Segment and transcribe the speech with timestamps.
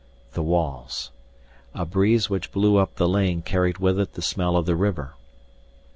[0.33, 1.11] The walls....
[1.75, 5.13] A breeze which blew up the lane carried with it the smell of the river.